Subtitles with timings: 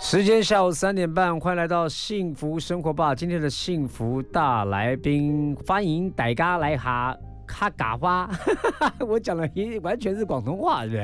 [0.00, 3.12] 时间下午三点半，欢迎来到幸福生活吧。
[3.16, 7.16] 今天的幸福大来宾，欢迎大家来哈
[7.48, 8.30] 哈嘎花。
[9.04, 10.96] 我讲的也完全是广东话，对不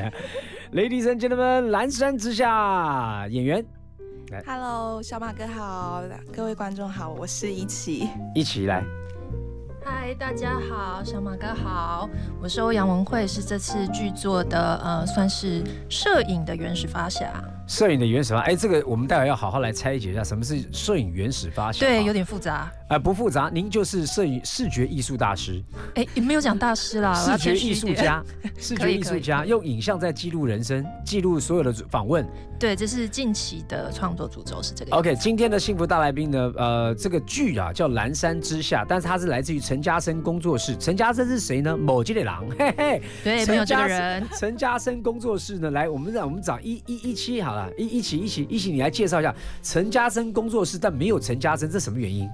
[0.72, 3.66] 对？Ladies and gentlemen，蓝山之下演员
[4.46, 8.08] Hello，小马哥好，各位观众好，我是一起。
[8.32, 8.84] 一起来。
[9.84, 12.08] 嗨，大家好，小马哥好，
[12.40, 17.28] 我是欧阳文慧，是这次剧作的呃，算是摄影的原始发想。
[17.66, 21.88] 摄影的原始发，哎，这个我们待会要好好来拆解一下，什么是摄影原始发想？
[21.88, 22.70] 对，有点复杂。
[22.88, 25.62] 呃，不复杂，您就是摄影视觉艺术大师。
[25.94, 28.22] 哎，也没有讲大师啦，视 觉艺术家，
[28.58, 32.26] 视觉艺术家用影像在记录人生，记录所有的访问。
[32.58, 34.96] 对，这是近期的创作主轴是这个。
[34.96, 40.76] OK，今天的幸福大来宾呢，呃，这个剧啊叫《蓝山之下》，但是它是来自于陈嘉生工作室。
[40.78, 41.76] 陈嘉生是谁呢？
[41.76, 43.02] 某吉列郎，嘿嘿。
[43.24, 44.24] 对，没有这个人。
[44.38, 52.28] 陈嘉生工作室呢，来，我们让我们找一一一期好了，一一起一起一起，你来介绍一下陈嘉生工作室，但没有陈嘉生，这什么原因？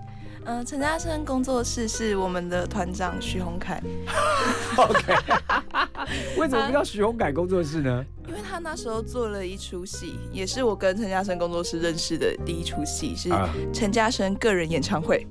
[0.47, 3.83] 嗯，陈嘉生工作室是我们的团长徐宏凯。
[4.78, 5.14] OK，
[6.41, 8.03] 为什么不叫徐宏凯工作室呢？
[8.28, 13.28] 因为他那时候做了一出戏，也是我跟陈嘉生工作室认识的第一出戏，是
[13.75, 15.27] 陈嘉生个人演唱会。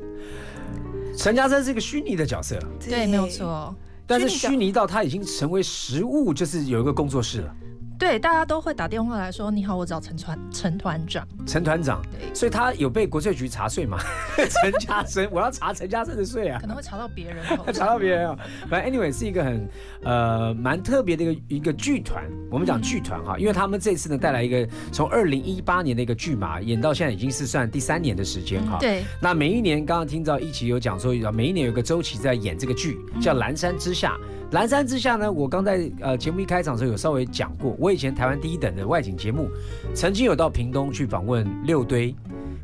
[1.17, 3.73] 陈嘉生是一个虚拟的角色，对，没有错。
[4.06, 7.56] 但是虚拟到他已经成为实物，就是有一个工作室了。
[8.00, 14.00] 对，大家都会打电话来说：“你好，我找陈团陈团长。”陈团长，对，所以他有被国税局查税吗？
[14.38, 18.38] 陈家生，我要查陈家生的税啊，可能会查到别人， 查到别人啊。
[18.69, 19.69] 反正 anyway 是一个很
[20.03, 22.23] 呃蛮特别的一个一个剧团。
[22.50, 28.78] 我们讲剧团哈，因为他们这次呢带来一个从二零一八年的一个剧嘛，演到现在已经是算第三年的时间哈。
[28.80, 29.03] 对。
[29.22, 34.16] 那每一年刚刚听到一起有讲说，每一年有个周期在演这个剧，叫《蓝山之下》。
[34.52, 39.47] 蓝山之下呢，我刚在呃节目一开场的时候有稍微讲过，我以前台湾第一等的外景节目，
[39.94, 42.16] 曾经有到屏东去访问六堆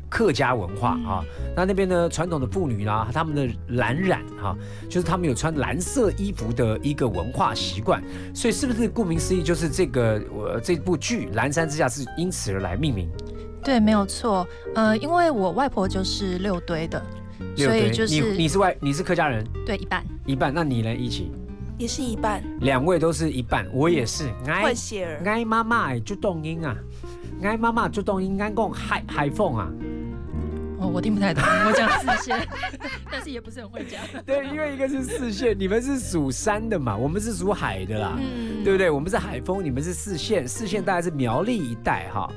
[0.08, 1.22] 客家文化啊，
[1.54, 4.56] 那那边呢传统的妇女啦，他们的蓝染哈，
[4.88, 8.02] 就是他们有穿蓝色衣服的一个文化习惯，
[8.34, 13.08] 所以是不是顾名思义就是这个我这部剧《蓝山之下》是因此而来命名？
[13.62, 14.44] 对，没有错，
[14.74, 17.00] 呃，因为我外婆就是六堆的，
[17.56, 19.44] 所以就是你你是外你是客家人？
[19.64, 20.92] 对，一半一半，那你呢？
[20.92, 21.30] 一起？
[21.78, 24.32] 也是一半，两位都是一半，我也是。
[24.62, 26.76] 混血儿，爱妈妈就动音啊，
[27.42, 29.70] 爱妈妈就动音，爱讲海海凤啊。
[30.78, 32.46] 哦，我听不太懂，我讲四线，
[33.10, 34.00] 但是也不是很会讲。
[34.26, 38.18] 对，因为一个是四线，你们是属山的嘛，我们是属海的啦，
[38.62, 38.90] 对不对？
[38.90, 42.30] 我们是海风，你们是四线，四线大概是苗栗一带哈，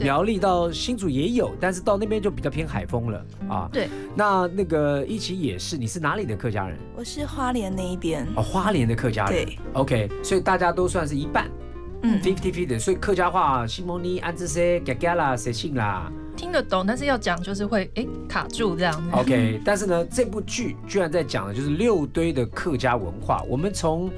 [0.00, 3.68] 苗栗到新竹也有，但是到那边就比较偏海风了啊。
[3.72, 6.76] 对，那那个一起也是，你是哪里的客家人？
[6.96, 8.26] 我是花莲那一边。
[8.36, 9.32] 哦，花莲的客家人。
[9.46, 11.48] 对，OK，所以大家都算是一半，
[12.02, 16.12] 嗯，fifty fifty，所以客家话，西蒙尼安这些嘎嘎啦，谁信啦？
[16.36, 19.02] 听得懂，但是要讲就是会哎卡住这样。
[19.12, 23.42] OK， 但是呢，这部剧居然在讲的就是六堆的客家文化。
[23.48, 24.10] 我们从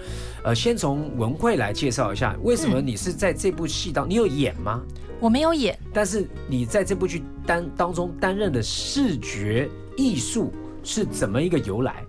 [0.42, 4.82] 呃先从文慧来介绍一下，为什么你是在这部戏当，你有演吗？
[5.20, 10.52] 我没有演，但是你在这部剧当当中担任的视觉艺术
[10.84, 12.04] 是怎么一个由来？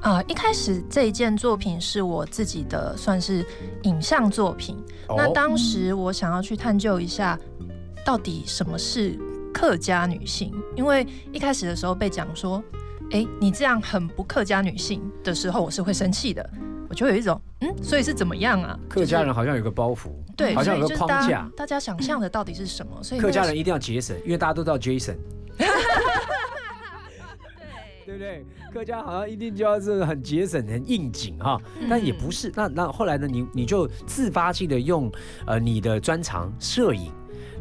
[0.00, 3.46] 啊，一开始这一件作品是我自己的算是
[3.84, 4.76] 影像作品。
[5.08, 7.38] 那当时我想要去探究一下，
[8.04, 9.18] 到底什么是。
[9.62, 12.60] 客家女性，因为一开始的时候被讲说，
[13.12, 16.50] 哎，你这样很不客家女性的时候，我是会生气的。
[16.88, 18.76] 我就有一种，嗯，所以是怎么样啊？
[18.88, 21.48] 客家人好像有个包袱，对，好像有个框架。
[21.56, 23.00] 大家想象的到底是什么？
[23.04, 25.16] 所以客家人一定要节省，因为大家都知道 Jason，
[25.56, 25.68] 对
[28.04, 28.44] 对不对？
[28.74, 31.56] 客家好像一定就要是很节省、很应景哈，
[31.88, 32.50] 但也不是。
[32.56, 33.28] 那那后来呢？
[33.28, 35.08] 你你就自发性的用
[35.46, 37.12] 呃你的专长摄影。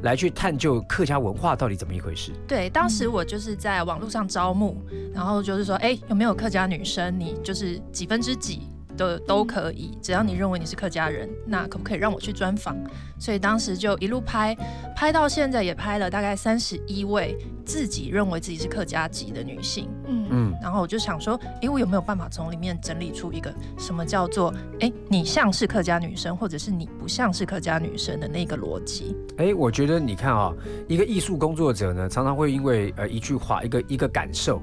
[0.03, 2.31] 来去探究客家文化到底怎么一回事？
[2.47, 4.77] 对，当时我就是在网络上招募，
[5.13, 7.19] 然后就是说，哎，有没有客家女生？
[7.19, 8.61] 你就是几分之几？
[9.01, 12.77] 都都可以，只要你认为你是客家人，那可不可以让我去专访？
[13.17, 14.55] 所以当时就一路拍，
[14.95, 19.89] 拍到现在也拍了大概三十一位自己认为自己是客家籍的女性。
[20.07, 29.15] 嗯嗯，然后我就想说，哎，我有没有办法从里面整理出一个什么叫做，哎，你像是客家女生，或者是你不像是客家女生的那个逻辑？
[29.37, 30.53] 哎，我觉得你看啊，
[30.87, 34.61] 一个艺术工作者呢，常常会因为呃一句话，一个一个感受。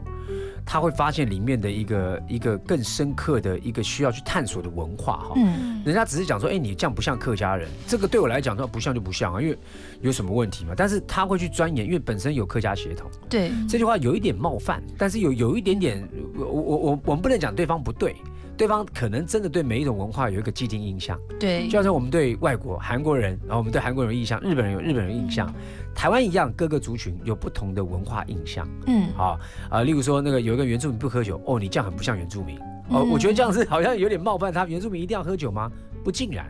[0.70, 9.56] 他会发现里面的一个一个更深刻的一个需要去探索的文化哈，嗯，人家只是讲说，哎，你这样不像客家人，这个对我来讲说不像就不像啊，因为
[10.02, 10.74] 有什么问题嘛？
[10.76, 16.06] 但是他会去钻研，因为本身有客家血统，对，这句话有一点冒犯，但是有有一点点，
[16.36, 18.14] 我我我我们不能讲对方不对，
[18.58, 25.48] 对方可能真的对每一种文化有一个既定印象，对，就像我们对外国韩国人，然后我们对韩国人有印象，日本人有日本人印象，
[25.94, 28.68] 台湾一样，各个族群有不同的文化印象。
[28.86, 29.38] 嗯，好
[29.70, 32.58] 啊，例如说那个有一个原住民不喝酒，哦，你这样很不像原住民。
[32.90, 34.66] 哦，我觉得这样子好像有点冒犯他。
[34.66, 35.70] 原住民一定要喝酒吗？
[36.02, 36.46] 不尽然。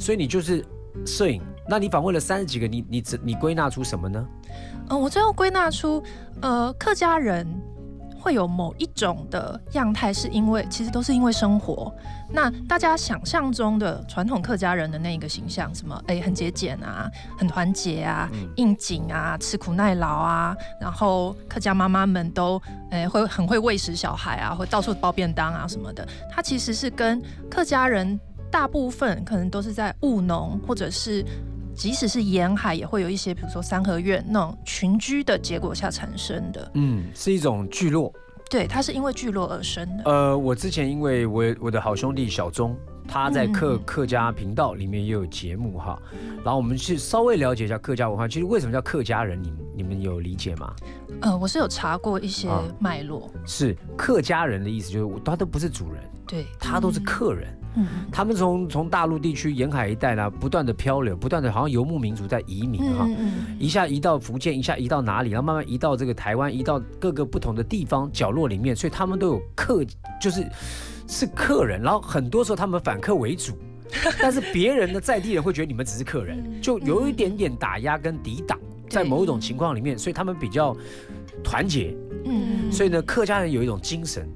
[0.00, 0.64] 所以你就是
[1.04, 4.26] 摄影，那你访问了三十几个，你你你归纳出什么呢？
[4.88, 6.02] 嗯，我最后归纳出，
[6.40, 7.46] 呃，客家人。
[8.26, 11.94] 会有某一种的样态，是因为其实都是因为生活。
[12.28, 17.08] 那大家想象中的传统客家人的那个形象，什么哎很节俭啊，
[17.38, 26.04] 很团结啊，应景啊，吃苦耐劳啊，然后客家妈妈们都哎会很会喂食小孩啊，会到处包便当啊什么的。
[26.28, 28.18] 它其实是跟客家人
[28.50, 31.24] 大部分可能都是在务农，或者是
[31.76, 36.70] 即使是沿海也会有一些，比如说三合院那种群居的结果下产生的。
[36.74, 38.12] 嗯，是一种聚落。
[38.48, 40.04] 对，它是因为聚落而生的。
[40.04, 42.76] 呃，我之前因为我我的好兄弟小钟，
[43.08, 46.00] 他在客客家频道里面也有节目哈，
[46.44, 48.26] 然后我们去稍微了解一下客家文化。
[48.28, 50.74] 其实为什么叫客家人，你你们有理解吗？
[51.20, 52.48] 呃，我是有查过一些
[52.78, 53.30] 脉络。
[53.46, 57.48] 是客家人的意思，就是他都不是主人，对，他都是客人。
[57.78, 63.06] 嗯，他们从从大陆地区沿海一带呢，不断的漂流，不断的好像游牧民族在移民哈，
[63.58, 69.84] 一下移到福建，一下移到哪里，然后慢慢移到这个台湾，移到各个不同的地方角落里面，所以他们都有客，
[70.18, 70.42] 就是
[71.06, 73.52] 是客人，然后很多时候他们反客为主，
[74.20, 78.58] 但是别人的在地人会觉得你们只是客人，就有一点点打压跟抵挡，
[78.88, 80.76] 在某一种情况里面，所以他们比较
[81.44, 84.28] 团结，嗯，所以呢，客家人有一种精神。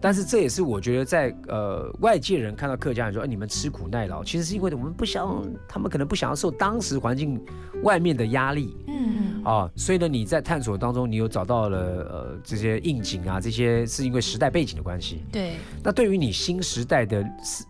[0.00, 7.40] 但是这也是我觉得在呃外界人看到客家人说，哎，你们吃苦耐劳，其实是因为我们不想，他们可能不想要受当时环境
[7.82, 15.56] 外面的压力，嗯，啊，所以呢，你在探索当中，你有找到了呃这些应景啊，这些是因为时代背景的关系，对。
[15.82, 17.24] 那对于你新时代的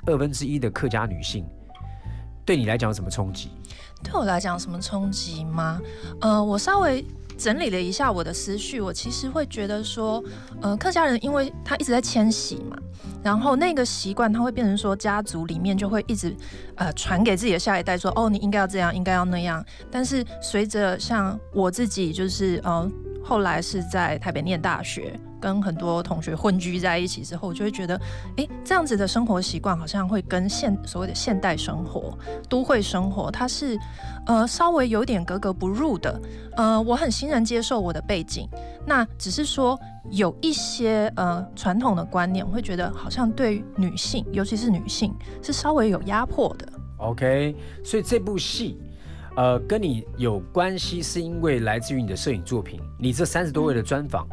[0.04, 1.46] 二分之一的客家女性，
[2.44, 3.48] 对你来讲有什么冲击？
[4.02, 5.80] 对我来讲什么冲击吗？
[6.20, 7.04] 呃，我稍微。
[7.38, 10.22] 整理了一下我的思绪，我其实会觉得说，
[10.60, 12.76] 呃，客家人因为他一直在迁徙嘛，
[13.22, 16.36] 然后那个习惯他会变成说，家族里面就会一直
[16.74, 19.64] 呃传给自己的下一代说，哦，你应该要这样，应该要那样。
[19.90, 22.90] 但是随着像我自己就是呃
[23.22, 25.18] 后来是在台北念大学。
[25.40, 28.00] 跟很多同学混居在一起之后，就会觉得，
[28.36, 32.16] 哎，这样子的生活习惯好像会跟现所谓的现代生活、
[32.48, 33.78] 都会生活，它是
[34.26, 36.20] 呃稍微有点格格不入的。
[36.56, 38.48] 呃，我很欣然接受我的背景，
[38.86, 39.78] 那只是说
[40.10, 46.68] 有一些呃传统的观念，我会觉得好像对女性，尤其是女性，是稍微有压迫的。
[46.98, 48.76] OK，所以这部戏，
[49.36, 54.26] 呃，跟你有关系，是因为来自于你的摄影作品，你这三十多位的专访。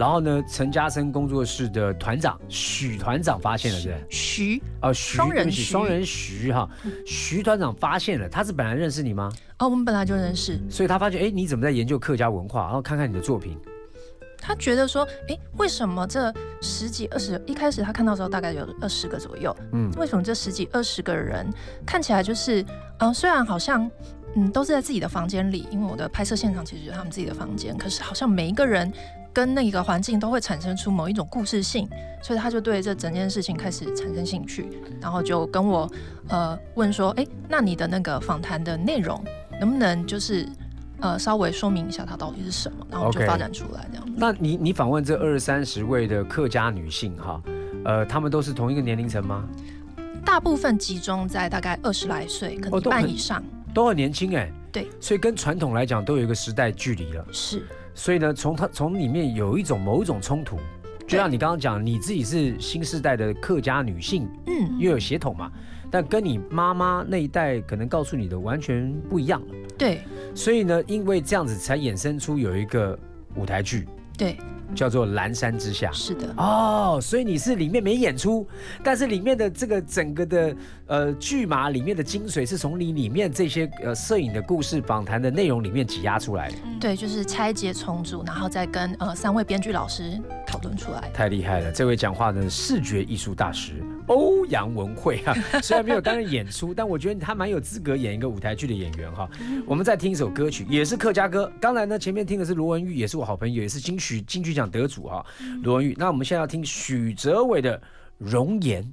[0.00, 0.42] 然后呢？
[0.48, 6.66] 陈嘉生工作室的团长许团长发现了，对徐啊，徐双人徐双人徐哈，
[7.04, 9.30] 徐团长发现了，他是本来认识你吗？
[9.58, 12.62] 哦，我们本来就认识，所以他发现，哎，你怎么在研究客家文化？
[12.62, 13.58] 然后看看你的作品，
[14.38, 16.32] 他觉得说，哎，为什么这
[16.62, 21.46] 十几二十，一开始他看到时候大概有二十个左右，嗯，为什么这十几二十个人
[21.84, 22.64] 看起来就是，
[23.00, 23.86] 嗯，虽然好像，
[24.34, 28.90] 嗯，都是在自己的房间里，因为我的拍摄现场其实就是他们自己的房间，可是好像每一个人。
[29.32, 31.88] 跟那个环境都会产生出某一种故事性，
[32.22, 34.68] 所以他就对这整件事情开始产生兴趣，
[35.00, 35.90] 然后就跟我
[36.28, 39.22] 呃问说，哎，那你的那个访谈的内容
[39.60, 40.48] 能不能就是
[41.00, 44.08] 呃稍微说明一下它到底是什么，然后就发展出来这样。
[44.16, 47.40] 那你你访问这二三十位的客家女性哈，
[47.84, 49.44] 呃，她们都是同一个年龄层吗？
[50.24, 54.52] 大部分集中在大概二十来岁，可能一半以上，都很年轻哎。
[54.70, 57.24] 对，所以跟传统来讲都有一个时代距离了。
[57.32, 57.66] 是。
[57.94, 60.56] 所以呢，从它从里面有一种某一种冲突，
[61.06, 65.50] 就像你刚刚讲，你自己是新时代的客家女性，嗯，又有血统嘛，
[65.90, 69.42] 但跟你妈妈那一代可能告诉你的完全不一样。
[69.76, 70.02] 对，
[70.34, 72.98] 所以呢，因为这样子才衍生出有一个
[73.34, 73.86] 舞台剧。
[74.16, 74.36] 对。
[74.74, 78.46] 叫做《蓝山之下》，是的哦，所以你是里面没演出，
[78.82, 86.56] 但是里面的这个整个的呃剧码里面的精髓是从你里面这些呃摄影的故事、访谈的内容里面挤压出来的。
[86.80, 91.10] 对，就是拆解重组，然后再跟呃三位编剧老师讨论出来。
[91.12, 93.72] 太厉害了，这位讲话的视觉艺术大师
[94.10, 99.28] 欧阳文慧啊， 虽然没有担任演出，但我觉得他蛮有资格演一个舞台剧的演员哈。
[99.66, 101.50] 我们再听一首歌曲，也是客家歌。
[101.60, 104.60] 刚才呢，前面听的是罗文玉，也是我好朋友，也是金曲金曲奖。
[104.60, 105.24] 奖得主哈，
[105.62, 105.96] 罗文玉。
[105.98, 107.78] 那我们现在要听许哲伟的
[108.18, 108.84] 《容颜》。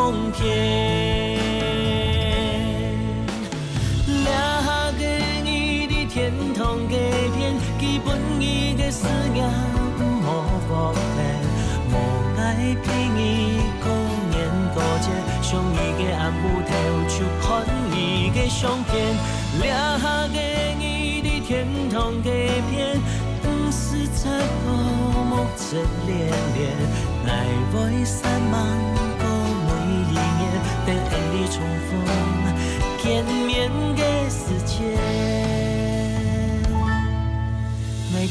[0.00, 0.40] 强骗。
[4.24, 5.04] 那个
[5.44, 6.96] 你的天堂的
[7.36, 9.46] 片，基本你的思念
[9.98, 10.00] 无
[10.70, 11.20] 无变，
[11.90, 11.94] 无
[12.38, 12.40] 爱
[12.82, 13.84] 骗伊过
[14.30, 14.34] 年
[14.72, 15.06] 过节，
[15.42, 16.70] 上伊的暗舞跳
[17.06, 17.46] 出看
[17.94, 18.90] 伊的相片。
[19.58, 20.38] 那个
[20.78, 22.30] 你的天堂的
[22.70, 22.98] 片，
[23.42, 24.66] 不是这个
[25.28, 25.76] 目眦
[26.06, 26.58] 恋恋，
[27.26, 27.28] 爱
[27.74, 28.56] 为三万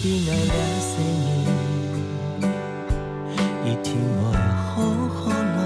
[0.02, 0.92] 爱的爱两声
[1.28, 1.28] 音，
[3.66, 4.80] 一天会好
[5.10, 5.60] 好来，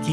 [0.00, 0.06] 记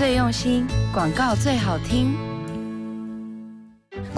[0.00, 2.29] 最用心，广告最好听。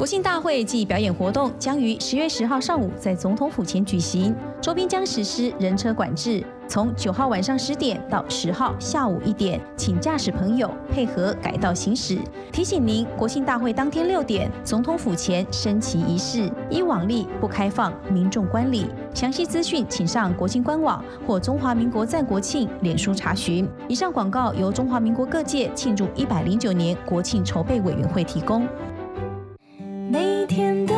[0.03, 12.19] 国庆大会暨表演活动将于十月十号上午在总统府前举行，周边将实施人车管制，从九号晚上十点到十号下午一点，请驾驶朋友配合改道行驶。
[12.51, 18.87] 提醒您，国庆大会当天六点，总统府前升旗仪式，依往例不开放民众观礼。
[19.15, 23.69] 详细资讯请上国庆官网或中华民国赞国庆脸书查询。
[23.87, 28.67] 以上广告由中华民国各界庆祝一百零九年国庆筹备委员会提供。
[30.13, 30.95] 每天的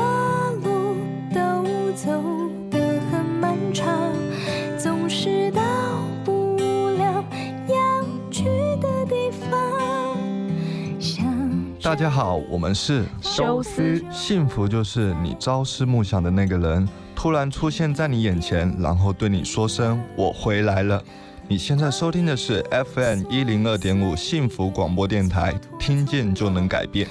[0.64, 0.96] 路
[1.32, 2.10] 都走
[2.68, 4.12] 得很漫长，
[4.76, 5.62] 总是到
[6.24, 6.56] 不
[6.96, 7.24] 了
[7.68, 8.44] 要去
[8.80, 10.18] 的地方。
[10.98, 11.24] 想
[11.80, 21.00] 大家好，我们是收思幸福就是你朝思暮想的那个人突然出现在你眼前，然后对你说声“我回来了”。
[21.46, 27.06] 你现在收听的是 FM 一零二点五幸福广播电台，听见就能改变。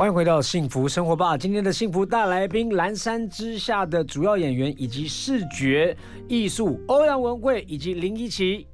[0.00, 1.36] 欢迎回到幸福生活吧！
[1.36, 5.94] 今天的幸福大来宾，蓝山之下的主要演员以及视觉
[6.26, 8.66] 艺术欧阳文慧以及林依琪。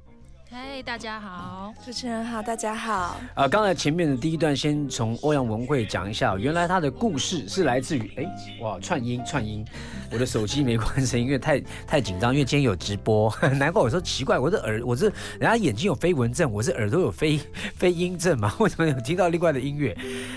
[0.49, 1.73] 嘿，大家好。
[1.85, 3.19] 主持人好，大家好。
[3.33, 8.25] 啊，刚才前面的第一段，先从欧阳文慧讲一下，原来他的故事是来自于，哎，
[8.61, 9.65] 哇，串音串音，
[10.09, 13.29] 我的手机没关声，因为太 太紧张，因为今天有直播，
[13.59, 15.07] 难怪我说奇怪，我这耳，我这
[15.37, 17.37] 人家眼睛有飞蚊症，我是耳朵有飞
[17.75, 18.55] 飞音症嘛？
[18.59, 19.93] 为什么有听到另外的音乐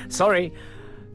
[0.09, 0.51] ？Sorry。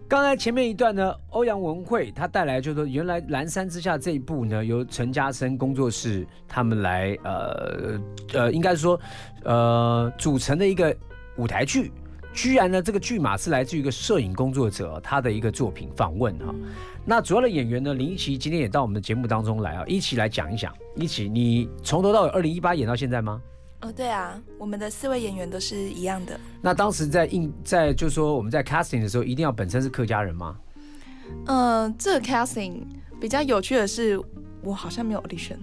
[0.07, 8.00] 刚才前面一段呢，欧阳文慧她带来就是说，原来《蓝山之下》这一部呢，由陈嘉生工作室他们来呃
[8.33, 9.00] 呃，应该说
[9.43, 10.95] 呃组成的一个
[11.38, 11.91] 舞台剧。
[12.33, 16.53] 居然呢，这个剧码是来自于一个摄影工作者他的一个作品访问哈。
[17.05, 20.71] 那主要的演员呢，林依琪今天也到我们的节目当中来啊，一起来讲一讲。
[20.95, 23.41] 一起，你从头到尾二零一八演到现在吗？
[23.82, 26.39] 哦，对啊，我们的四位演员都是一样的。
[26.62, 30.55] 那当时在应在就说我们在 casting 的时候，一定要本身是客家人吗？
[31.48, 32.84] 嗯，这个 casting
[33.20, 34.20] 比较有趣的是，
[34.63, 35.58] 我好像没有 audition。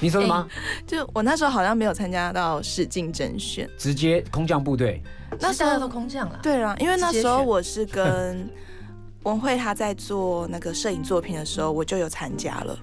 [0.00, 0.46] 你说的吗？
[0.86, 5.02] 就我那时候好像没有参加到试镜甄选，直接空降部队。
[5.40, 6.38] 那时候都空降了。
[6.42, 8.48] 对啊，因为那时候我是跟
[9.24, 12.78] 文慧他在做那个摄影作品的时候，我就有参加了。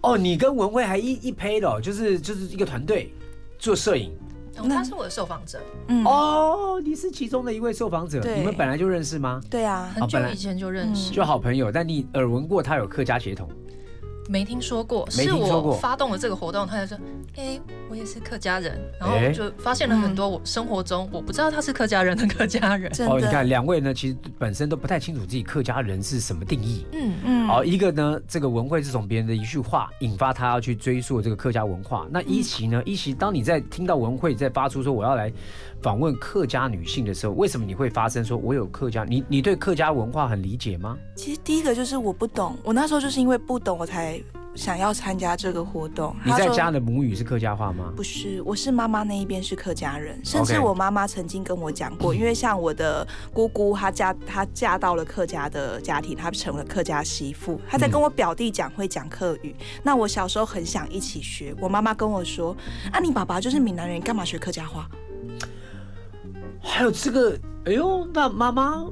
[0.00, 3.12] 哦，你跟文慧还一一胚的，就是就是一个团队
[3.58, 4.12] 做摄影。
[4.70, 5.60] 他是我的受访者。
[5.88, 6.02] 嗯。
[6.04, 8.22] 哦，你是其中的一位受访者。
[8.34, 9.40] 你们本来就认识吗？
[9.50, 11.70] 对啊，很久以前就认识，就好朋友。
[11.70, 13.46] 但你耳闻过他有客家血统？
[14.28, 16.98] 没听说过，是我发动了这个活动，他就说
[17.36, 22.90] ：“哎，我也是客家人。”然后就发现了很多我生活中我不知道他是客家人的客家人。
[23.08, 26.84] 哦，你看两位呢，其实本身都不太清楚自己客家人是什么定义。
[26.92, 27.48] 嗯嗯。
[27.48, 32.06] 哦，一个呢，这个文慧是从别人的一句话引发他要去追溯这个客家文化。
[32.10, 32.82] 那一席呢？
[32.84, 35.32] 一席，当你在听到文慧在发出说我要来
[35.80, 39.04] 访问客家女性的时候，为什么你会发生说我有客家？
[39.04, 40.96] 你你对客家文化很理解吗？
[41.14, 44.15] 其实第一个就是我不懂，我那时候就是因为不懂，我才。
[44.54, 47.92] 想要参加这个活动，你在家的母语是客家话吗？
[47.94, 59.54] 不是，我是妈妈那一边是客家人，甚至我妈妈曾经跟我讲过， 因为像我的姑姑，她嫁她嫁到了客家的家庭，她成了客家媳妇，她在跟我表弟讲会讲客语。
[59.82, 62.56] 那我小时候很想一起学，我妈妈跟我说
[62.90, 64.88] ：“啊，你爸爸就是闽南人，干嘛学客家话？”
[66.60, 68.84] 还有这个，哎呦，那妈妈。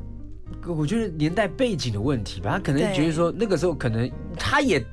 [0.66, 4.84] 我觉得年代背景的问题吧，他可能觉得说那个时候可能他也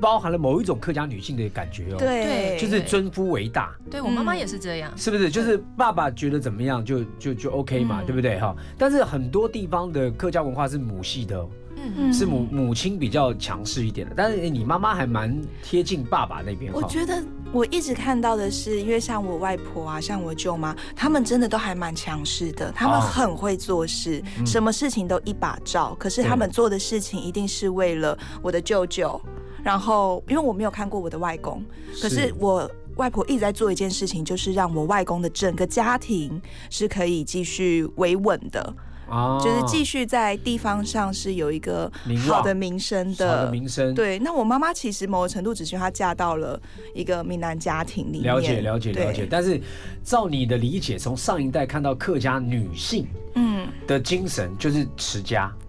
[0.00, 3.74] 包含了某一种客家女性的感觉哦，对，就是尊夫为大。
[3.90, 5.30] 对我妈妈也是这样，是不是？
[5.30, 8.54] 就是爸爸觉得怎么样就就就 OK 嘛，对不对哈？
[8.76, 11.46] 但是很多地方的客家文化是母系的。
[11.96, 16.72] 嗯，是母母亲比较强势一点的，但是你妈妈还蛮贴近爸爸那边。
[16.72, 25.96] 我觉得我一直看到的是，因为像我外婆啊，像我舅妈，他们真的都还蛮强势的，他们很会做事，什么事情都一把照。
[25.98, 29.20] 可是他们做的事情一定是为了我的舅舅。
[29.64, 31.64] 然后，因为我没有看过我的外公，
[32.00, 38.74] 可是我外婆一直在做一件事情，就是让我外公的整个家庭是可以继续维稳的。
[39.42, 41.90] 就是继续在地方上是有一个
[42.26, 43.94] 好的名声的，好的名声。
[43.94, 46.60] 对，那我妈妈其实某个程度只是她嫁到了
[46.94, 48.24] 一个闽南家庭里面。
[48.24, 49.26] 了解，了解，了解。
[49.28, 49.60] 但是
[50.04, 55.50] 照你的理解，从上一代看到客家女性，嗯，的精神就是持家。
[55.52, 55.67] 嗯，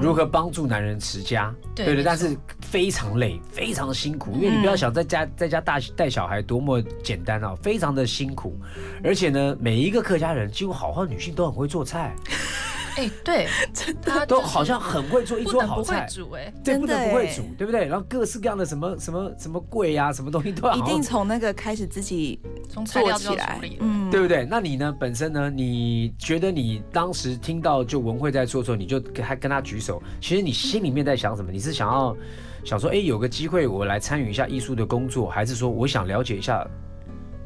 [0.00, 1.54] 如何帮助男人持家？
[1.74, 4.32] 对的，但是非常累，非常的辛苦。
[4.34, 8.56] 因为你不要想在家在家大带小孩多么简单啊，非常的辛苦。
[9.02, 12.14] 而且呢，每一个客家人，几乎好好女性都很会做菜。
[12.96, 13.46] 哎，对，
[14.02, 17.84] 他都好像很会做一桌好菜，煮哎，对，不能不会煮，对不对？
[17.86, 24.46] 然后各式各样的什么什么什么柜呀，什么东西都要一定从那个开始自己从做起来，嗯，对不对？
[24.48, 24.94] 那你呢？
[24.98, 25.50] 本身呢？
[25.50, 31.50] 你觉得你当时听到就文慧在说说，你就还跟他举手，其实你心里面在想什么？
[31.50, 32.16] 你是想要
[32.64, 36.66] 想说，哎，有个机会我来参与一下艺术的工作，还是说我想了解一下？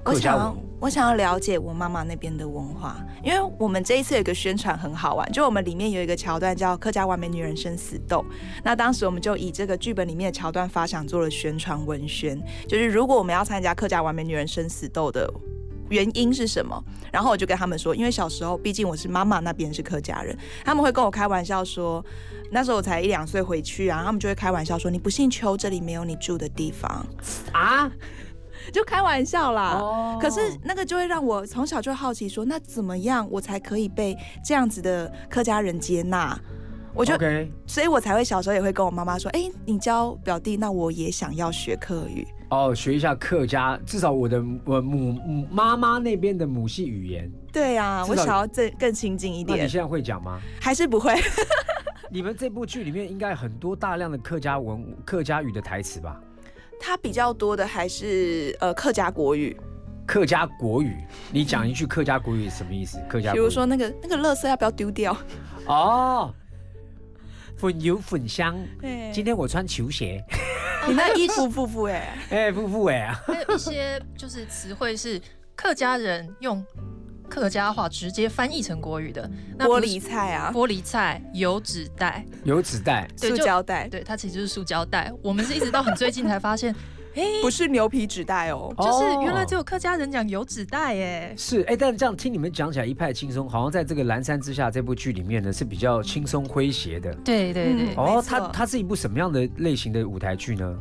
[0.04, 8.24] 我想要，我想要了解我妈妈那边的文化，因为我们这一次有一个宣传很好玩，就我们里面有一个桥段叫《客家完美女人生死斗》，
[8.64, 15.30] 那当时我们就以这个剧本里面的桥段发想做了宣传文宣，就是如果我们要参加《客家完美女人生死斗》的
[15.90, 16.82] 原因是什么？
[17.12, 22.04] 然后我就跟他们说，因为小时候毕竟我是妈妈那边是客家人，他们会跟我开玩笑说，
[22.50, 27.06] 那时候我才一两岁回去啊，他们就会开玩笑说，你不姓邱，这里没有你住的地方
[27.52, 27.90] 啊。
[28.72, 36.38] 就开玩笑啦，可是那个就会让我从小就好奇，说那怎么样我才可以被这样子的客家人接纳？
[36.94, 37.14] 我就，
[37.66, 47.30] 所以我才会小时候也会跟我妈妈说，哎，你教表弟，那我也想要学客语哦，学一下客家，至少我的我母母妈妈那边的母系语言。
[47.52, 49.56] 对啊，我想要更更亲近一点。
[49.56, 50.40] 那你现在会讲吗？
[50.60, 51.14] 还是不会？
[52.10, 56.18] 你们这部剧里面应该很多大量的客家文客家语的台词吧？
[56.80, 59.56] 它比较多的还是呃客家国语，
[60.06, 60.96] 客家国语，
[61.30, 62.98] 你讲一句客家国语什么意思？
[63.08, 65.16] 客家，比如说那个那个垃圾要不要丢掉？
[65.66, 66.32] 哦，
[67.56, 68.56] 粉油粉香。
[69.12, 70.24] 今天我穿球鞋，
[70.86, 73.20] 你那衣服富富哎， 哎富富哎啊。
[73.26, 75.20] 还有一些就是词汇是
[75.54, 76.64] 客家人用。
[77.28, 79.30] 客家话直接翻译成国语的。
[79.56, 85.12] 那玻璃菜啊，玻璃菜、油纸袋，油纸袋，塑胶袋，对，它其实就是塑胶袋。
[85.22, 86.74] 我们是一直到很最近才发现，
[87.14, 88.72] 哎、不是牛皮纸袋哦。
[88.78, 91.34] 就是原来哦只有客家人讲油纸袋耶。
[91.36, 97.12] 是哎，但是这样听你们讲起来一派轻松，好像在这个《蓝山之下》这部剧里面呢是比较轻松诙谐的。
[97.24, 100.76] 对对对，嗯哦它它是一部什么样的类型的舞台剧呢？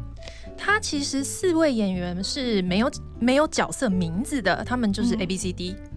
[0.60, 5.97] 它其实四位演员是没有没有角色名字的，他们就是嗯 A B C D，、嗯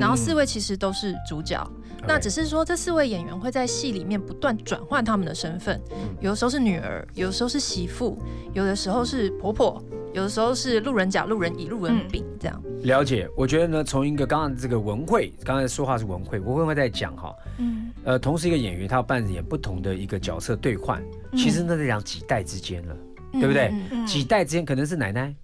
[0.00, 1.68] 然后四位其实都是主角。
[2.08, 5.80] 那只是说，这四位演员会在戏里面不断转换他们的身份，
[6.20, 8.16] 有的时候是女儿，有的时候是媳妇，
[8.52, 12.62] 有的时候是婆婆，有的时候是路人甲、路人乙、路人丙这样。
[12.84, 22.96] 了解，我觉得呢，从一个刚刚这个文慧，刚才说话是文慧，文慧会在讲哈，嗯，呃，同时一个演员他要扮演不同的一个角色兑换，其实那在讲几代之间了，
[23.32, 23.68] 对不对？
[23.72, 23.88] 嗯。
[23.90, 24.06] 嗯。
[24.06, 25.34] 几代之间可能是奶奶，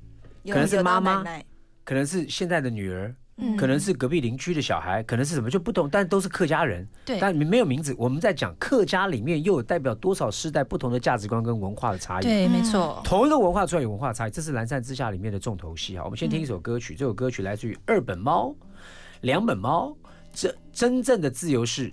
[0.47, 1.45] 可能是妈妈奶奶。
[1.85, 7.95] 可能是现在的女儿，嗯可能是隔壁邻居的小孩，可能是什么就不懂，但都是客家人，对但没有名字。
[7.97, 12.23] 我们在讲客家里面又有代表多少世代不同的价值观跟文化的差异。
[12.23, 13.01] 对，没错。
[13.05, 16.05] 同一个文化出来有文化差异，这是《蓝山之下》里面的重头戏啊。
[16.05, 18.55] 我们先听一首歌曲，这首歌曲来自于二本猫、
[19.23, 19.97] 两本猫，
[20.33, 21.93] 这真正的自由是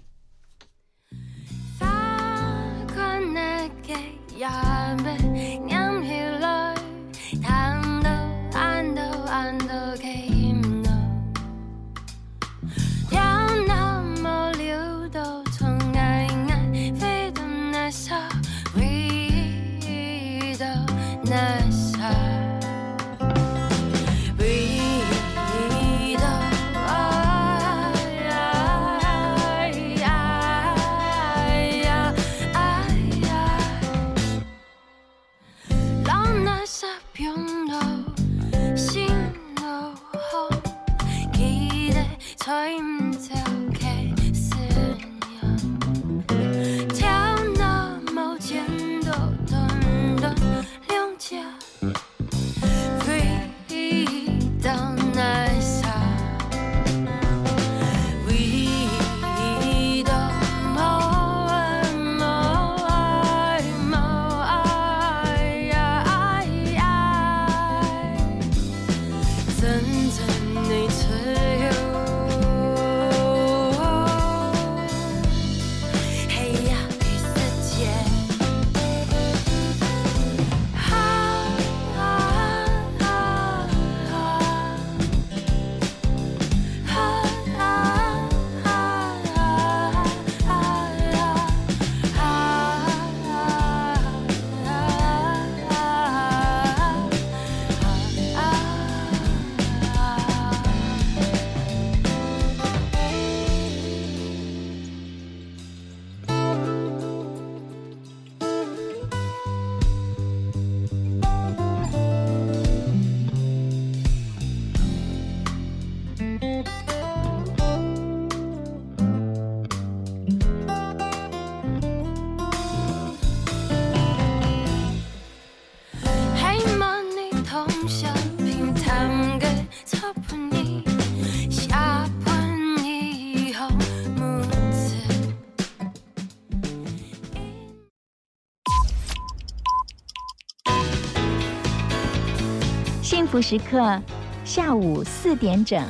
[143.42, 144.02] 时刻，
[144.44, 145.82] 下午四点整。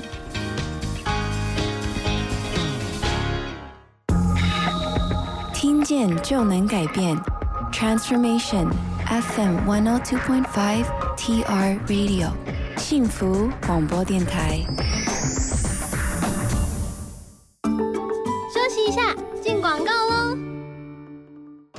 [5.53, 7.17] 听见就能改变
[7.71, 8.67] ，Transformation
[9.07, 10.85] FM one hundred two point five
[11.17, 12.29] TR Radio，
[12.77, 14.59] 幸福广播电台。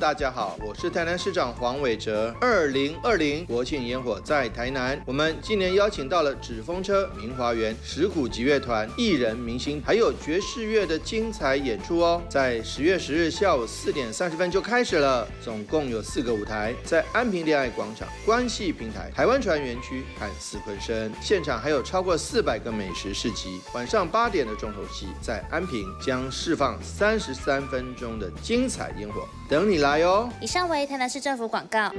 [0.01, 2.35] 大家好，我是台南市长黄伟哲。
[2.41, 12.19] 二零二零国庆烟火在台南，我们今年邀请到了纸风车、明华园、石鼓集乐团、艺人明星，还有爵士乐的精彩演出哦。
[12.27, 21.11] 在十月十日下午四点三十分就开始了，总共有四个舞台，在安平恋爱广场、关系平台、台湾船园区和四昆生。
[21.21, 23.61] 现场还有超过四百个美食市集。
[23.75, 30.29] 晚上八点的重头戏在安平将释放三十三分钟的精彩烟火，等你来哦。
[30.39, 31.91] 以上为台南市政府广告。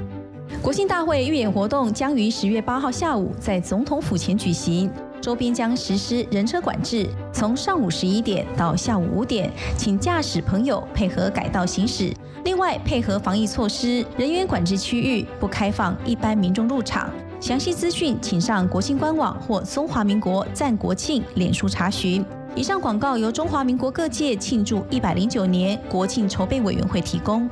[0.62, 12.12] 国庆大会预演活动将于十月八号下午在总统府前举行，周边将实施人车管制，从上午十一点到下午五点，请驾驶朋友配合改道行驶。
[12.44, 17.11] 另外，配合防疫措施，人员管制区域不开放一般民众入场。
[17.40, 22.24] 详细资讯请上国庆官网或中华民国赞国庆脸书查询。
[22.55, 27.48] 以上广告由中华民国各界庆祝一百零九年国庆筹备委员会提供。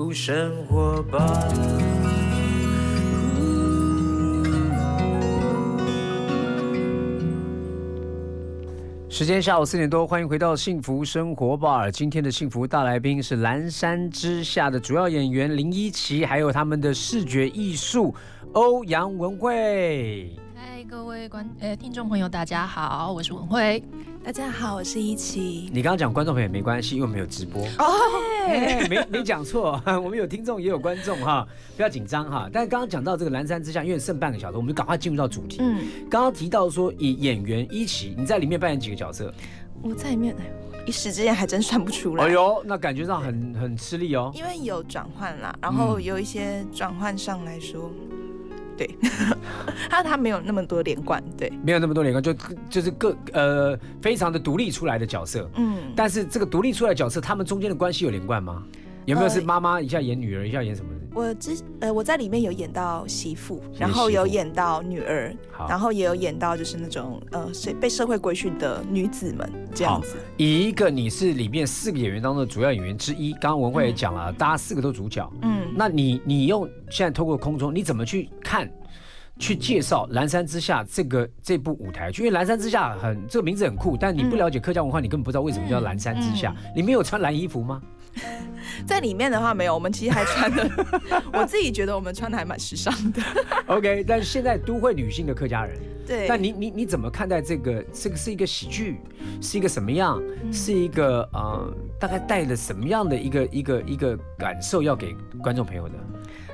[0.00, 1.46] 幸福生活吧。
[9.10, 11.90] 时间下午四点多，欢迎回到幸福生活吧。
[11.90, 18.14] 今天的幸福大来宾是蓝山之下的主要演员林依琪，还有他们的视觉艺术
[18.54, 20.30] 欧阳文慧。
[20.62, 23.82] 嗨，各位观呃听众朋友，大家好，我是文慧。
[24.22, 25.70] 大家好，我是一琪。
[25.72, 27.64] 你刚刚讲观众朋友没关系，因为我们有直播。
[27.78, 27.86] 哦，
[28.46, 32.46] 哎没没讲错， 我们有听众也有观众哈，不要紧张哈。
[32.52, 35.56] 但是刚刚讲到这个蓝山之下，因为剩半个小时，我们就赶快进入到主题。
[35.60, 39.32] 嗯，刚刚提到说以演员一起，你在里面扮演几个角色？
[39.80, 40.44] 我在里面，哎
[40.86, 42.24] 一时之间还真算不出来。
[42.26, 44.30] 哎呦，那感觉上很很吃力哦。
[44.34, 47.90] 因为有转换啦，然后嗯有一些转换上来说，
[48.80, 48.96] 对，
[49.90, 52.32] 他他没有那么多连贯，对，没有那么多连贯，就
[52.70, 55.50] 就是各呃非常的独立出来的角色。
[55.56, 58.62] 嗯，但是这个独立出来的角色，他们中间的关系有连贯吗？
[59.04, 60.99] 有没有呃是妈妈一下演女儿，一下演什么的？
[61.14, 65.34] 我之呃我在里面有演到媳妇，然后有演到女儿，
[65.68, 70.16] 然后也有演到就是那种呃社被社会规训的女子们这样子。
[70.36, 75.30] 以一个你是里面四个演员当中的主要演员之一，刚刚文慧也讲了，大家四个都主角。
[75.42, 78.70] 嗯，那你你用现在透过空中，你怎么去看？
[79.38, 86.50] 去介绍《蓝山之下》这个这部舞台剧，因为《蓝山之下》很这个名字很酷，但你不了解客家文化，你根本不知道为什么叫《蓝山之下》。
[86.76, 87.80] 你没有穿蓝衣服吗？
[88.86, 90.70] 在里面的话没有，我们其实还穿的，
[91.32, 93.22] 我自己觉得我们穿的还蛮时尚的。
[93.66, 97.84] OK，但是现在都会女性的客家人，对，但你你你怎么看待这个？
[97.92, 99.00] 这个是一个喜剧，
[99.40, 100.20] 是一个什么样？
[100.42, 105.94] 嗯是一个呃，大概带了什么样的一个一个一个感受要给观众朋友的？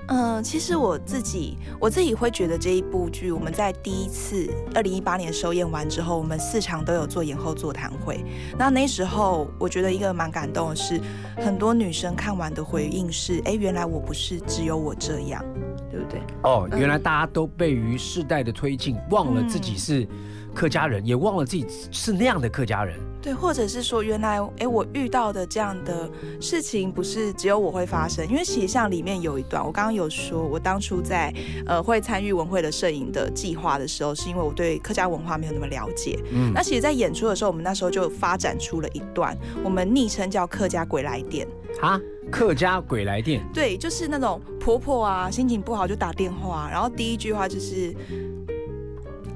[0.09, 8.25] 嗯，其实我自己我自己会觉得这一部剧，我们在第一次二零一八年首演完之后，我们四场都有做演后座谈会。
[8.57, 11.01] 那那时候我觉得一个蛮感动的是，
[11.37, 15.45] 很多女生看完的回应是：哎，原来我不是只有我这样，
[15.91, 16.21] 对不对？
[16.43, 20.07] 哦，嗯原来大家都被于世代的推进，忘了自己是
[20.55, 22.97] 客家人，也忘了自己是那样的客家人。
[23.27, 26.09] 对，或者是说，原来哎，我遇到的这样的
[26.41, 31.35] 事情不是只有我会发生，因为其实像里面有一段，我刚刚有说，我当初在
[31.67, 36.17] 呃会参与文会的摄影的计划的时候，是因为我对客家文化没有那么了解。
[36.31, 41.45] 嗯那其实，在演出的时候，我们那时候就发展出了一段，我们昵称叫“客家鬼来电
[41.81, 47.93] 啊，客家鬼来电”。，对，就是那种婆婆啊，心情不好就打电话，然后第一句话就是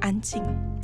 [0.01, 0.41] 安静，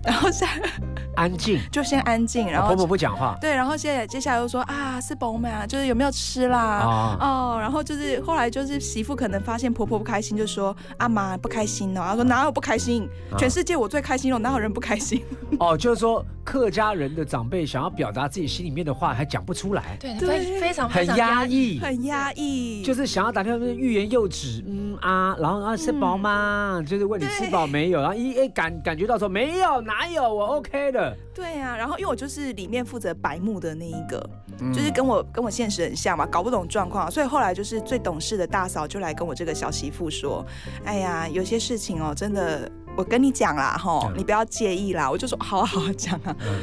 [0.07, 0.47] 然后下
[1.17, 3.37] 安静，就先安静，然后啊婆婆不讲话。
[3.41, 6.59] 对，然后现在接下来又说啊，是饱满啊，就是有没有吃啦？
[6.59, 13.37] 啊哦，然后就是后来就是媳妇可能发现婆婆不开心，就说阿妈不开心哦，她说哪有不开心，啊。
[13.39, 15.25] 全世界我最开心了，哪有人不开心？
[15.59, 21.81] 哦，就是说客家人的长辈想要表达自己心里面的话，还讲不出来，对，对非非常很非常压抑。
[21.81, 26.83] 很压抑，就是想要打电话欲言又止，嗯啊，然后啊吃饱吗？
[26.87, 34.29] 就是问你吃饱没有，然后一哎感感觉到说没有，哪有我 OK 的，对呀、然后因为我就是里面负责白幕的那一个，
[34.61, 34.71] 嗯。
[34.71, 40.45] 就是跟我跟我现实很像嘛，搞不懂状况，所以后来就是最懂事的大嫂就来跟我这个小媳妇说，
[40.85, 44.19] 哎呀，有些事情哦，真的，我跟你讲啦，吼，嗯。
[44.19, 46.61] 你不要介意啦，我就说好啊好啊讲啊，嗯。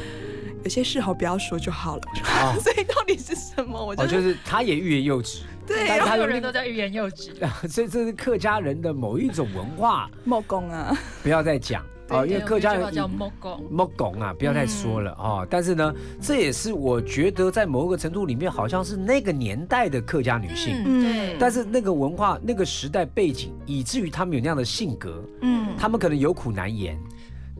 [0.62, 2.02] 有些事吼不要说就好了，
[2.40, 2.54] 哦。
[2.62, 3.84] 所以到底是什么？
[3.84, 7.34] 我就哦，是、就是他也欲言又止，对，所有人都在欲言又止。
[7.68, 11.84] 所以这是客家人的某一种文化， 莫公啊，不要再讲
[12.20, 15.46] 哦，因为客家人叫莫拱，莫拱啊，不要再说了嗯哦。
[15.50, 20.82] 但是呢，这也是我觉得在某个程度里面，好像是那个年代的客家女性。
[20.84, 26.98] 嗯，对，但是那个文化、那个时代背景，以至于他们有那样的性格，嗯，他们可能有苦难言，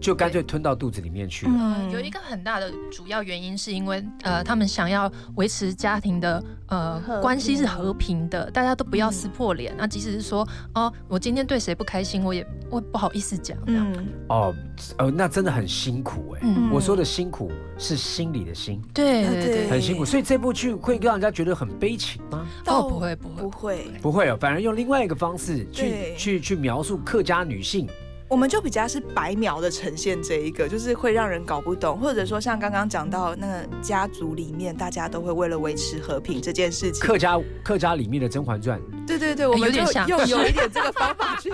[0.01, 1.53] 就干脆吞到肚子里面去了。
[1.55, 9.75] 嗯，有一个很大的主要原因是因为呃，他们想要维持家庭的呃关系是和平的，大家都不要撕破脸。
[9.77, 13.93] 那即使是说哦，我今天对谁不开心，我也我不好意思讲这样。
[13.93, 14.55] 嗯，哦，
[14.99, 16.41] 呃，那真的很辛苦哎。
[16.43, 20.05] 嗯我说的辛苦是心里的辛，对对对对，很辛苦。
[20.05, 22.47] 所以这部剧会让人家觉得很悲情吗？
[22.67, 27.89] 哦，不会不会不会，不会哦，反而用另外一个方式去去去描述客家女性。
[28.35, 41.49] 我们就比较是白描的呈现这一个，就是会让人搞不懂，或者说像刚刚讲到那个家族里面，大家都会为了维持和平这件事情，客家客家里面的《甄嬛传对对对，我们就用有一点这个方法去，》，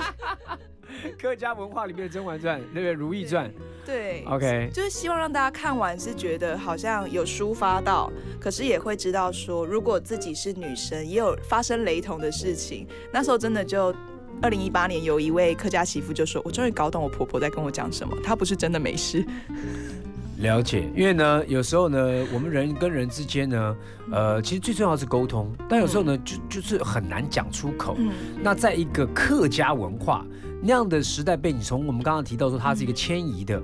[1.21, 2.93] 客家文化里面的《甄嬛传》，那个？
[2.95, 3.53] 《如懿传
[3.85, 13.95] 对》，OK，就是希望让大家看完是觉得好像有抒发到，可是也会知道说，如果自己是女生，也有发生雷同的事情，那时候真的就。
[14.43, 19.25] 二零一八年，有一位客家媳妇就说：“我终于搞懂我婆婆在跟我讲什么，她不是真的没事。
[20.39, 20.89] 了解。
[20.97, 21.99] 因为呢，有时候呢，
[22.33, 23.77] 我们人跟人之间呢，
[24.11, 27.95] 呃，其实最重要的是沟通，但有时候呢，就就是很难讲出口。
[27.99, 28.11] 嗯
[28.43, 30.25] 那在一个客家文化
[30.63, 33.61] 那样的时代背景，从我们刚刚提到说，它是一个迁移的。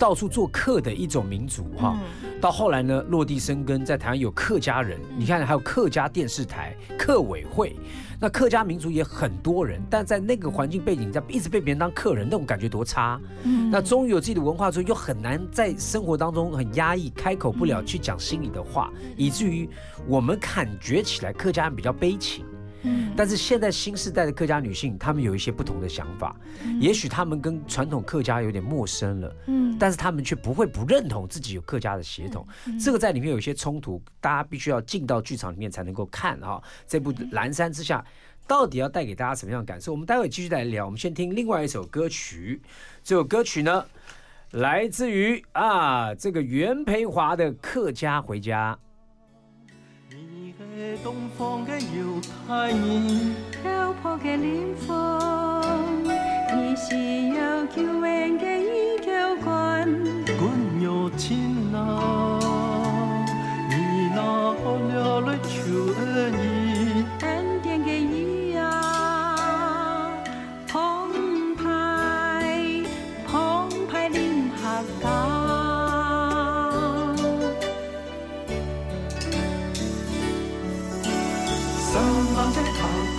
[0.00, 2.40] 到处做客的一种民族哈，嗯。
[2.40, 7.76] 到后来呢，落地生根，在台湾有客家人，你看还有客家电视台、客委会，
[8.18, 13.20] 那客家民族也很多人，但在那个环境背景下，一直被别人当客人，那种感觉多差。
[13.42, 13.70] 嗯。
[13.70, 19.68] 那终于有自己的文化之后，又很难在生活当中很压抑，开口不了去讲心里的话，以至于
[20.08, 22.46] 我们感觉起来客家人比较悲情。
[22.82, 26.34] 嗯但是现在新时代的客家女性，她们有一些不同的想法，
[26.80, 32.46] 也许她们跟传统客家有点陌生了，嗯但是她们却不会不认同自己有客家的血统，
[32.82, 37.98] 这个在里面有一些冲突，大家必须要进到剧场里面才能够看哈、这部《蓝山之下》。
[38.46, 39.92] 到底要带给大家什么样的感受？
[39.92, 40.84] 我们待会继续来聊。
[40.84, 42.60] 我们先听另外一首歌曲，
[43.04, 43.86] 这首歌曲呢，
[44.50, 48.76] 来自于啊这个袁培华的《客家回家》。
[51.02, 54.90] 东方嘅犹太人，漂泊嘅臉風，
[56.54, 56.94] 你是
[57.36, 59.08] 有救援嘅依舊
[59.44, 59.88] 關。
[60.38, 60.40] 管
[60.80, 61.78] 有情啊，
[63.68, 63.74] 你
[64.14, 64.20] 那
[64.62, 65.48] 好了了求
[65.98, 66.59] 恩义，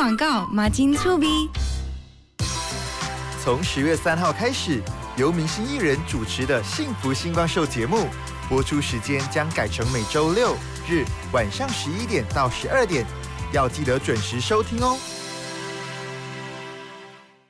[0.00, 1.50] 广告，马金醋逼。
[3.44, 4.82] 从十月三号开始，
[5.14, 8.06] 由明星艺人主持的《幸福星光秀》节目
[8.48, 10.56] 播出时间将改成每周六
[10.88, 13.04] 日晚上十一点到十二点，
[13.52, 14.96] 要记得准时收听哦。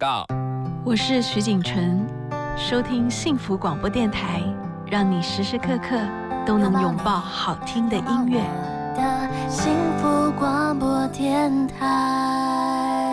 [0.00, 0.24] 告。
[0.82, 2.06] 我是徐景纯，
[2.56, 4.42] 收听幸福广播电台，
[4.86, 6.00] 让你时时刻刻
[6.46, 8.40] 都能拥抱好听的音乐。
[8.96, 13.09] 的幸福广播电台。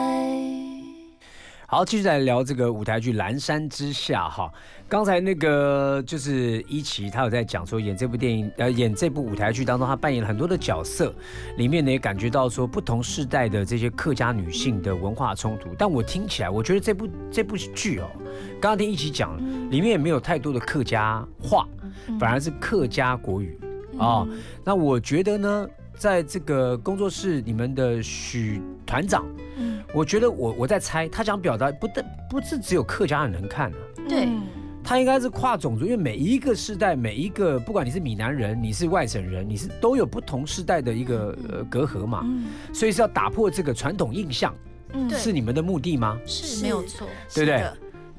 [1.70, 4.50] 好，继续来聊这个舞台剧《蓝山之下》哈。
[4.88, 11.14] 刚才那个就是一奇，他有在讲说演这部电影，呃，演这部舞台剧当中，他扮演了很多的角色，
[11.58, 15.68] 里面呢也感觉到说不同世代的这些客家女性的文化冲突。
[15.78, 18.08] 但我听起来，我觉得这部这部剧哦，
[18.62, 19.38] 刚刚听一奇讲，
[19.70, 21.68] 里面也没有太多的客家话，
[22.18, 23.60] 反而是客家国语
[24.00, 24.26] 啊、
[24.64, 25.68] 那我觉得呢，
[25.98, 29.26] 在这个工作室，你们的许团长。
[29.58, 33.78] 嗯，我觉得我我在猜，他想表达不但不是只有客家人能看的、
[34.08, 34.30] 对，
[34.84, 42.24] 他应该是跨种族，因为每一个世代，每一个不管你是闽南人，你是外省人，你是都有不同世代的一个呃隔阂嘛，
[42.72, 44.54] 所以是要打破这个传统印象，
[44.94, 45.10] 嗯。
[45.10, 46.20] 是你们的目的吗？
[46.26, 46.62] 是。
[46.62, 47.66] 没有错，对不对？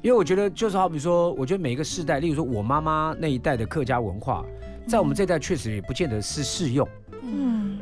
[0.01, 4.45] 因为我觉得就是好比说，我觉得每一个世代，例如说我妈妈那一代的客家文化，
[4.87, 6.87] 在我们这一代确实也不见得是适用。
[7.08, 7.08] 嗯，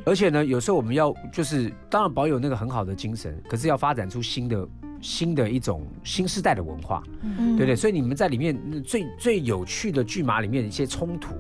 [0.06, 4.68] 而且呢，有时候我们要就是当然保有那个很好的精神，可是要发展出新的
[5.02, 7.76] 新的一种新时代的文化，嗯对不对？
[7.76, 11.34] 所以你们在里面嗯最最有趣的剧码里面的一些冲突，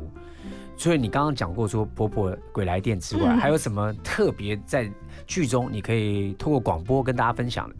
[0.75, 4.89] 所以你刚刚讲过说婆婆鬼来电之外，嗯还有什么特别在
[5.25, 7.75] 剧中你可以通过广播跟大家分享的？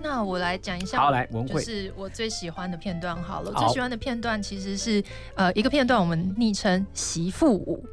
[0.00, 3.50] 那我来讲一下，好来文慧就是我最喜欢的片段好了。
[3.52, 5.02] 我最喜欢的片段其实是
[5.34, 7.84] 呃一个片段，我们昵称媳妇舞。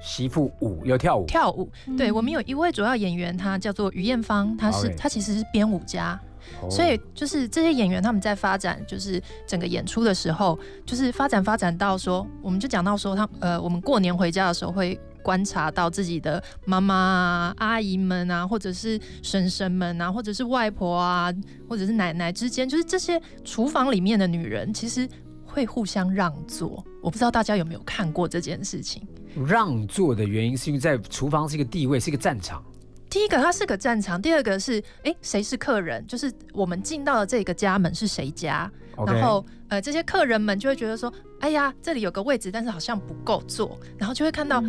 [0.00, 6.18] 媳妇舞有跳舞，跳舞，对我们有一位主要演员，他叫做于艳芳，他是 OK 他其实是编舞家。
[6.62, 21.30] 哦所以就是这些演员他们在发展，就是整个演出的时候，就是发展发展到说，我们就讲到说他呃，我们过年回家的时候会观察到自己的妈妈啊、阿姨们啊，或者是婶婶们啊，或者是外婆啊，
[21.68, 25.06] 或者是奶奶之间，就是这些厨房里面的女人，其实
[25.44, 26.82] 会互相让座。
[27.02, 29.06] 我不知道大家有没有看过这件事情。
[29.44, 32.64] 让座的原因是因为在厨房是一个地位，是一个战场。
[33.10, 36.06] 第一个，它是个战场；第二个是，哎，谁是客人？
[36.06, 38.70] 就是我们进到了这个家门是谁家
[39.06, 44.62] 然后呃，这些客人们就会觉得说，哎呀，这里有个位置，但是好像不够坐，然后就会看到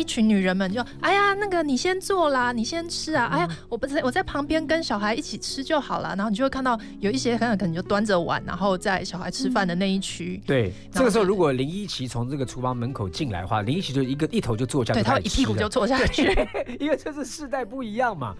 [0.00, 6.14] 一群女人们就，哎呀，那个你先坐啦，你先吃啊，哎呀，我不在我在旁边跟小孩一起吃就好了。
[6.16, 16.34] 然后你就会看到有一些可能可能就端着碗，然后在小孩吃饭的那一区，对，这个时候如果林依琪从这个厨房门口进来的话，林依琪就一个一头就坐下，对就开始她会一屁股就坐下去。
[16.80, 18.34] 因为这是世代不一样嘛，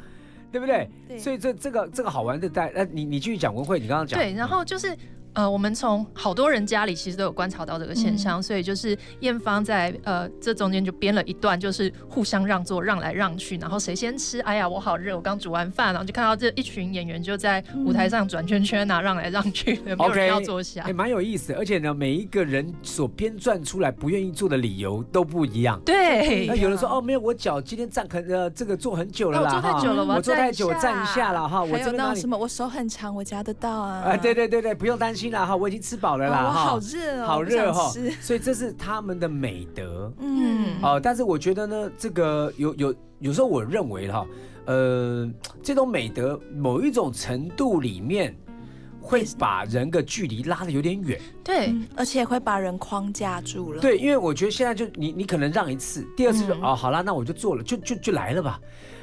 [0.51, 0.89] 对不对？
[1.19, 4.97] 所以这这个这个好玩的代，呃，你你继续讲文慧，你刚刚讲，对，然后就是
[5.35, 14.41] 呃，我们从好多人家里其实都有观察到这个现象，所以就是艳芳在呃这中间就编了一段，就是互相让座，让来让去，然后谁先吃？
[14.41, 20.93] 哎呀，我好热，我刚煮完饭，然后就看到这一群演员就在舞台上转圈圈啊，让来让去的，没有人要坐下也，。
[20.93, 21.59] 蛮有意思的。
[21.59, 25.81] 而且呢，每一个人所编撰出来不愿意做的理由都不一样。
[25.85, 34.11] 对那有人说哦，没有，我脚今天站很呃这个坐很久了啦，哦坐太哈久了我坐太久，我站一下了哈，我有那什么，我手很长，我夹得到啊。
[34.11, 40.11] 啊，对对对对，不用担心啦哈，我已经吃饱了啦哈，哦我好热哦好热哈所以这是他们的美德。
[40.19, 44.27] 嗯，哦，但是我觉得呢，这个有有有时候我认为哈，
[44.65, 45.31] 呃，
[45.63, 48.35] 这种美德某一种程度里面
[49.01, 51.21] 会把人的距离拉的有点远。
[51.43, 53.81] 对，嗯而且会把人框架住了。
[53.81, 58.61] 对，因为我觉得现在就你你可能让一次，第二次就、嗯哦好啦，那我就做了，就就就来了吧。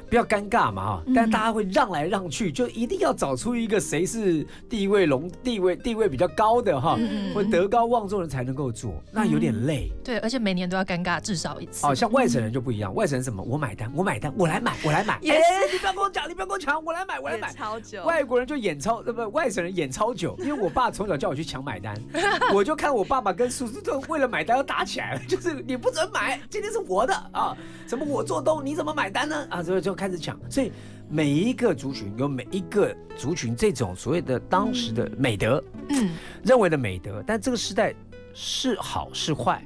[0.08, 6.98] 不要尴尬嘛哈，但大家会让来让去，就一定要找出一个谁是地位龙地位地位比较高的哈，
[7.34, 9.90] 或德高望重的人才能够做，那有点累。
[10.02, 11.86] 对，而且每年都要尴尬至少一次。
[11.86, 13.42] 哦，像外省人就不一样，外省人什么？
[13.42, 15.18] 我买单，我买单，我来买，我来买。
[15.20, 17.52] 也哎是你不要跟我讲，你不要跟我抢，我来买，我来买。
[17.52, 18.02] 超久。
[18.04, 21.94] 外国人就演超，呃不，外省人演超久，因为我爸从小叫我去抢买单，
[22.54, 27.54] 我就看我爸爸跟叔叔都为了买单要打起来了，就是你不准买，今天是我的啊，
[27.86, 29.46] 什么我做东，你怎么买单呢？
[29.50, 30.70] 啊，所以就开始抢，所以
[31.10, 36.10] 每一个族群有每一个族群这种所谓的当时的美德，嗯，
[36.44, 37.92] 认为的美德，但这个时代
[38.32, 39.60] 是好是坏，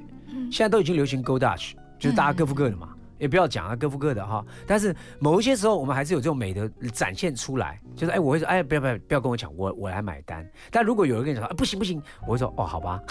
[0.51, 2.89] 现在都已经流行 Go Dutch，就是大家各付各的嘛。
[3.23, 4.45] 也不要讲啊，各付各的哈。
[4.67, 10.45] 但是某一些时候，我们还是有这种美德展现出来，就是哎，我会说，哎，不要不要不要跟我抢，我我来买单。
[10.69, 13.01] 但如果有人跟你说，哎，不行不行，我会说，哦，好吧。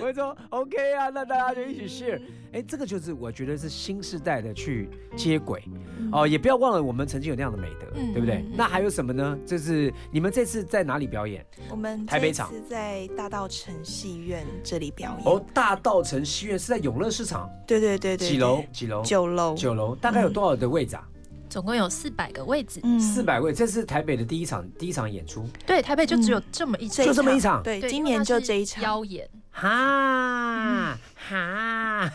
[0.00, 2.20] 我会说 OK 啊，那大家就一起 share。
[2.52, 5.62] 哎，这个就是我觉得是新时代的去接轨
[6.10, 8.44] 哦，也不要忘了我们曾经有那样的美德，嗯对不对？
[8.54, 9.38] 那还有什么呢？
[9.46, 11.46] 就是你们这次在哪里表演？
[11.70, 15.32] 我们台北场在大道城戏院这里表演。
[15.32, 18.64] 哦，大道城戏院是在永乐市场，对对对对，几楼？
[18.72, 19.02] 几楼？
[19.02, 19.54] 九楼。
[19.54, 21.02] 九楼，大概有多少的位置啊？
[21.48, 22.80] 总共有四百个位置。
[22.82, 25.46] 嗯四百位，这是台北的第一场第一场演出。
[25.66, 28.82] 对，台北就只有这么一场，就这么一场对，今年就这一场。
[28.82, 29.28] 妖演。
[29.54, 30.98] 哈
[31.28, 32.10] 哈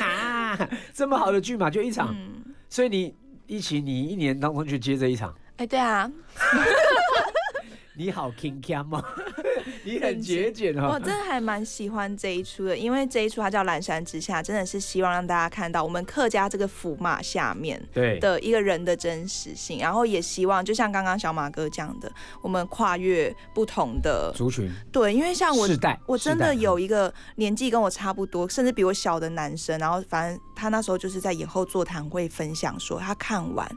[0.00, 3.14] 哈， 这么好的剧嘛，就一场，嗯，所以你
[3.46, 6.10] 一起你一年当中就接这一场，哎，对啊，
[7.96, 9.04] 你好 king cam 哦，
[9.84, 10.90] 你很节俭哦。
[10.94, 18.18] 我真的还蛮喜欢这一出的，因为这一出它叫《蓝山之下》，真的是希望让大家看到我们客家这个符码下面对。
[18.18, 22.10] 的一个人的真实性，然后也希望就像刚刚小马哥讲的，
[22.42, 25.68] 我们跨越不同的族群，对，因为像我
[26.06, 33.68] 我真的有一个年纪跟我差不多，甚至比我小的男生，然后反正他那时候就是在演后座谈会分享说，他看完，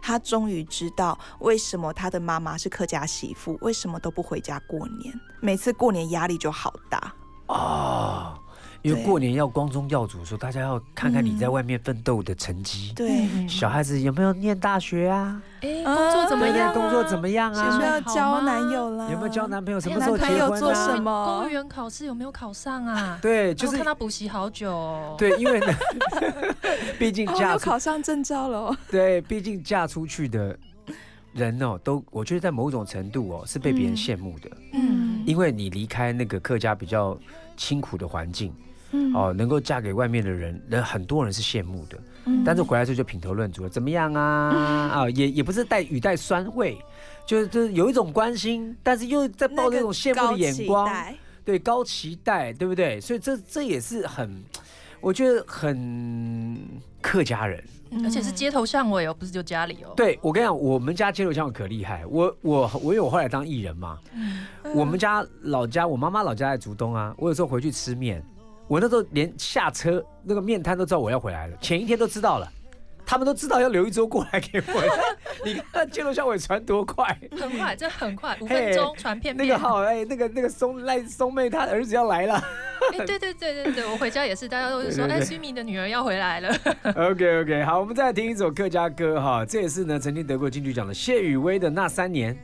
[0.00, 7.12] 他终于知道为什么他的妈妈是客家媳妇，为什么都不回家过年，每次过年压力就好大。
[7.48, 8.38] 哦，
[8.82, 12.92] 因为对过年要光宗耀祖的时候，大家要看看你在外面奋斗的成绩。
[12.94, 15.42] 对，小孩子有没有念大学啊？
[15.62, 16.72] 哎，工作怎么样啊？
[16.74, 17.78] 工作怎么样啊有啊？
[17.78, 19.08] 没有交男友啦？
[19.10, 19.80] 有没有交男朋友？
[19.80, 20.72] 什么哎时候结男朋友做？
[20.72, 23.18] 什么公务员考试有没有考上啊？
[23.20, 25.16] 对，就是看他补习好久哦。
[25.18, 25.66] 对，因为呢，
[27.00, 28.76] 毕竟哦，嫁出又考上证照了哦。
[28.88, 30.56] 对，毕竟嫁出去的
[31.36, 33.96] 人哦，都我觉得在某种程度哦是被别人嗯。
[33.96, 35.22] 羡慕的，嗯。
[35.26, 37.18] 因为你离开那个客家比较
[37.56, 38.52] 清苦的环境
[38.92, 39.12] 嗯。
[39.12, 42.42] 哦，能够嫁给外面的人，人很多人是羡慕的，嗯。
[42.44, 44.22] 但是回来之后就品头论足了，怎么样啊？
[44.22, 46.78] 啊，也也不是带语带酸味，
[47.26, 50.90] 就是就是有一种关心，但是又在抱着一种羡慕的眼光，
[51.44, 53.00] 对高期待，对不对？
[53.00, 54.42] 所以这这也是很，
[55.00, 56.58] 我觉得很
[57.02, 57.62] 客家人。
[58.04, 59.92] 而且是街头巷尾哦，不是就家里哦。
[59.96, 62.04] 对我跟你讲，我们家街头巷尾可厉害。
[62.06, 63.98] 我我我因为我后来当艺人嘛，
[64.74, 68.22] 我们家老家我妈妈老家在竹东啊，我有时候回去吃面，
[68.68, 72.52] 我那时候连下车那个面摊都知道我要回来了，前一天都知道了。
[73.06, 74.82] 他们都知道要留一桌过来给我，
[75.44, 79.46] 你看街头巷尾传多快，很快，这很快，五分钟传片片。
[79.46, 82.34] 那个好哎，那个那个松赖松妹她儿子要来了。
[82.92, 86.54] 哎，对对对对对，我回家也是，大家都是说， 哎，苏米的女儿要回来了。
[86.96, 92.36] OK OK，好，我们再来听一首客家歌哈，这也是呢曾经得过金曲奖的谢雨薇的那三年。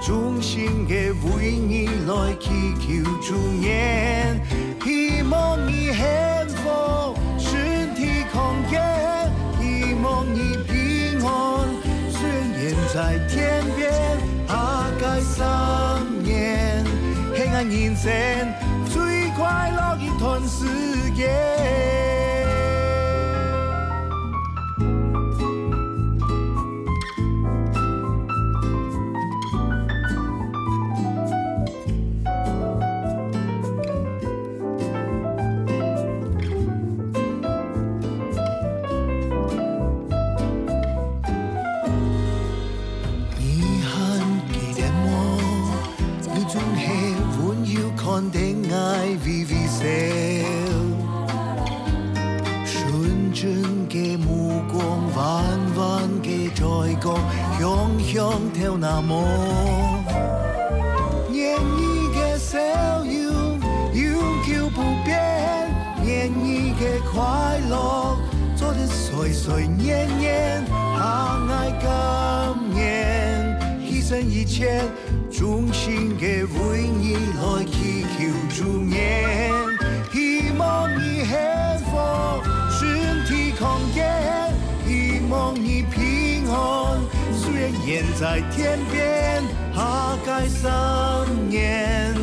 [0.00, 4.40] 衷心嘅为你来祈求祝愿，
[4.82, 6.02] 希望你幸
[6.56, 8.80] 福，身体康健，
[9.60, 11.68] 希望你平安，
[12.10, 12.18] 虽
[12.56, 13.92] 然在天边，
[14.48, 14.54] 下
[14.98, 16.82] 界三年，
[17.36, 17.38] 幸
[17.70, 18.10] 运人生
[18.86, 21.49] 最快乐一段时间。
[58.70, 59.26] 有那么，
[61.28, 62.56] 念你的所
[63.04, 63.58] 有，
[63.92, 65.18] 永久不变；
[66.04, 68.16] 念你的快乐，
[68.54, 70.64] 昨天岁岁年年，
[70.96, 74.84] 相爱今年，牺牲一切，
[75.32, 77.79] 忠心的为你来。
[88.18, 89.42] 在天边
[89.74, 92.14] 下街三年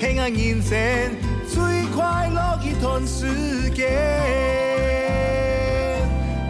[0.00, 1.10] 黑暗人间
[1.46, 1.62] 最
[1.94, 3.88] 快乐一段时间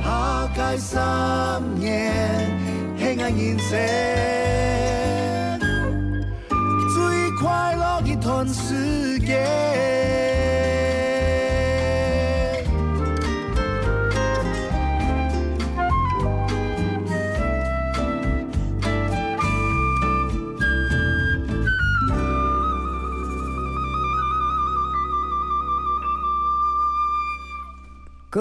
[0.03, 2.13] 下街三年
[2.99, 5.61] 黑暗人间
[6.95, 9.72] 最快乐一段时间。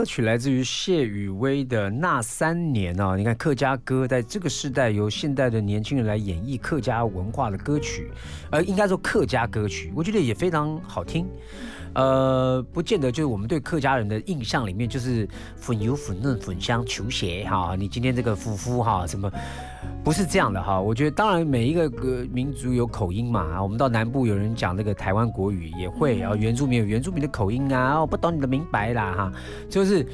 [0.01, 8.09] 歌曲来自于谢雨薇的《那三年》啊，你看客家歌在这个时代由现代的年轻人来演绎客家文化的歌曲，
[8.49, 11.27] 呃，应该说客家歌曲，我觉得也非常好听。
[11.93, 19.31] 呃，不见得就是我们对客家人的印象里面就是粉油粉嫩粉香球鞋哈，你今天这个夫妇哈什么，
[20.03, 20.79] 不是这样的哈。
[20.79, 29.31] 我觉得当然每一个个民族有口音嘛，我们到南部有人讲那个台湾国语也会，然后原住民有原住民的口音啊，我不懂你的明白啦哈，
[29.69, 30.05] 就是。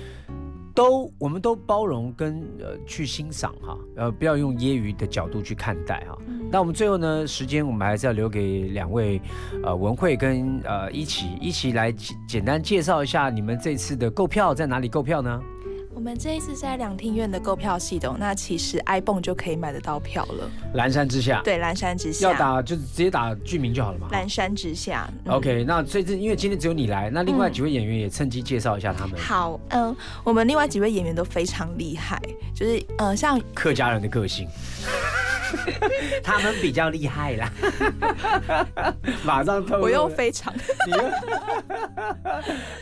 [0.78, 6.16] 都，我们都包容跟呃去欣赏哈，呃不要用揶揄的角度去看待哈。
[6.52, 9.20] 那我们最后呢，时间我们还是要留给两位，
[9.64, 15.42] 呃文慧跟呃一起一起来简简单介绍一下你们这次的购票在哪里购票呢？
[15.98, 20.48] 我们这一次在两厅院的购票系统，那其实 iPhone 就可以买得到票了。
[20.76, 24.08] 蓝山之下，对，蓝山之下要打就直接打剧名就好了嘛。
[24.12, 25.10] 蓝山之下。
[25.26, 29.20] 嗯 OK，那这次因为今天只有你来，那另外几位演员也趁机介绍一下他们。
[29.20, 32.22] 好，嗯、我们另外几位演员都非常厉害，
[32.54, 34.48] 就是呃，像客家人的个性，
[36.24, 37.52] 他们比较厉害啦。
[39.26, 40.54] 马上透露了，我又非常。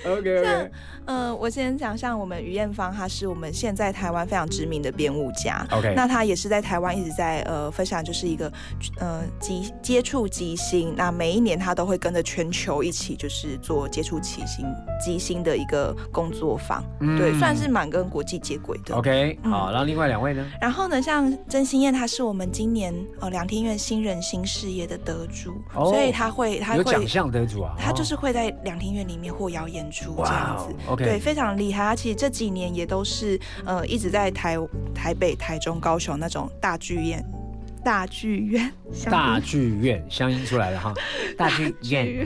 [0.06, 0.72] OK OK。
[1.08, 5.66] 嗯，我先讲，像我们于艳芳，她是我们现在台湾非常知名的编舞家。
[5.72, 8.52] OK 那他也是在台湾一直在呃分享，就是一个
[9.00, 10.94] 呃即接触即兴。
[10.96, 14.66] 那每一年他都会跟着全球一起，就是做接触即兴
[15.04, 16.84] 即兴的一个工作坊。
[17.00, 18.96] 嗯对，算是蛮跟国际接轨的。
[18.96, 20.46] OK，嗯好，然后另外两位呢？
[20.62, 31.84] 然后呢，像曾心燕，她是我们今年呃两厅院新人新事业的得主，哦所以她会她会有奖项得主啊，他就哦是会在两厅院里面获邀演出这样子，，OK 对，非常厉害。
[31.86, 34.56] 他其实这几年也都都是呃一直在台
[34.94, 37.22] 台北、台中、高雄那种大剧院、
[37.96, 38.72] 大剧院、
[39.12, 40.92] 大剧院乡音出来了哈，
[41.38, 42.26] 大剧院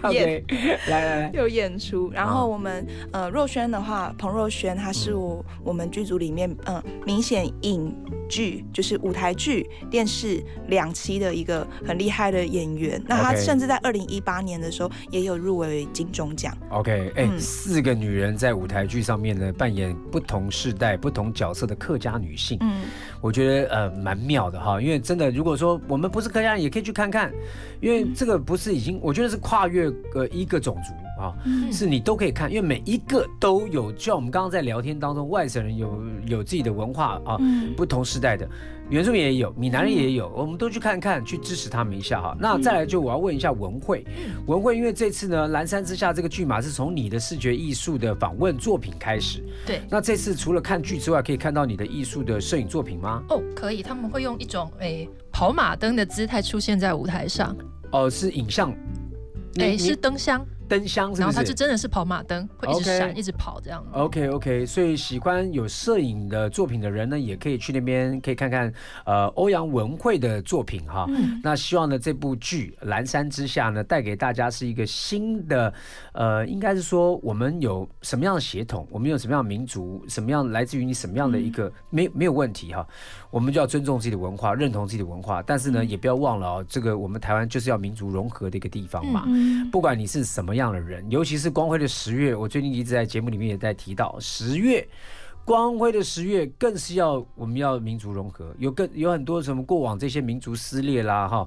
[0.00, 0.44] ，OK，
[0.88, 2.10] 来来来，有演出。
[2.10, 7.94] 然后我们呃若轩的话，彭若轩她是我我们剧组里面嗯、呃明显影
[8.30, 12.98] 剧就是舞台剧、电视两栖的一个很厉害的演员。
[13.06, 16.56] 那她甚至在二零一八年的时候也有入围金钟奖。
[16.70, 22.84] OK，哎、嗯四个女人在舞台剧上面呢，扮演不同世代、不同角色的客家女性，嗯，
[23.20, 24.80] 我觉得呃蛮妙的哈。
[24.80, 27.32] 因为真的，如果说我们不是客家人，也可以去看看，
[27.80, 31.72] 因为这个不是已经，我觉得是跨越呃一个种族啊，嗯。
[31.72, 37.74] 是你都可以看，因为每一个都有，就像我们刚刚在聊天当中，外省人有有自己的文化啊，嗯。
[37.74, 38.48] 不同时代的。
[38.90, 42.36] 原住民也有，闽南人也有，我们都去看看，去支持他们一下哈。
[42.38, 44.04] 那再来就我要问一下文慧，
[44.46, 53.22] 文慧，因为这次呢《蓝山之下》这个剧嘛是从你的视觉艺术的访问作品开始，对，那这次除了看剧之外，可以看到你的艺术的摄影作品吗？
[53.30, 57.56] 哦，可以，他们会用一种诶、跑马灯的姿态出现在舞台上，
[57.90, 58.70] 哦，是影像，
[59.54, 61.20] 你诶、是灯箱，灯箱，是是？
[61.20, 63.84] 然后它就真的是跑马灯，会一直闪，一直跑这样。
[63.92, 68.72] OK OK，所以喜欢有摄影的作品的人呢，也可以去那边可以看看
[69.04, 71.06] 呃欧阳文慧的作品哈。
[71.08, 75.72] 嗯那希望呢这部剧《蓝山之下》呢，带给大家是一个新的
[76.12, 82.86] 呃，应该是说我们有什么样的血统，我们有什么样的民族，什么样来自于你什么样的一个、没没有问题哈。
[83.30, 89.24] 我们就要尊重自己的文化，认同自己的文化，但是呢，也不要忘了哦，这个我们台湾就是要民族融合的一个地方嘛。
[89.26, 94.86] 嗯不管你是什么样的人，尤其是光辉的十月，我最近一直在节目里面也在提到十月。
[95.46, 101.46] 光辉的十月更是要我们要民族融合，有更有很多什么过往这些民族撕裂啦哈，